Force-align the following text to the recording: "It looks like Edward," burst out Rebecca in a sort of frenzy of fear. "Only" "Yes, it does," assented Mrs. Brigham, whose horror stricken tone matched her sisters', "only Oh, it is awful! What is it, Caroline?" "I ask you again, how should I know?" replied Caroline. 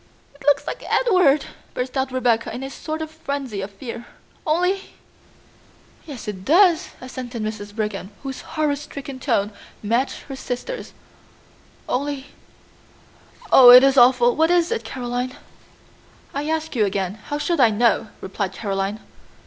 "It 0.33 0.41
looks 0.47 0.65
like 0.65 0.83
Edward," 0.91 1.45
burst 1.75 1.95
out 1.95 2.11
Rebecca 2.11 2.51
in 2.51 2.63
a 2.63 2.71
sort 2.71 3.03
of 3.03 3.11
frenzy 3.11 3.61
of 3.61 3.69
fear. 3.69 4.07
"Only" 4.47 4.95
"Yes, 6.07 6.27
it 6.27 6.43
does," 6.43 6.89
assented 6.99 7.43
Mrs. 7.43 7.75
Brigham, 7.75 8.09
whose 8.23 8.41
horror 8.41 8.75
stricken 8.75 9.19
tone 9.19 9.51
matched 9.83 10.21
her 10.23 10.35
sisters', 10.35 10.93
"only 11.87 12.25
Oh, 13.51 13.69
it 13.69 13.83
is 13.83 13.95
awful! 13.95 14.35
What 14.35 14.49
is 14.49 14.71
it, 14.71 14.83
Caroline?" 14.83 15.37
"I 16.33 16.49
ask 16.49 16.75
you 16.75 16.83
again, 16.83 17.19
how 17.25 17.37
should 17.37 17.59
I 17.59 17.69
know?" 17.69 18.09
replied 18.21 18.53
Caroline. 18.53 19.01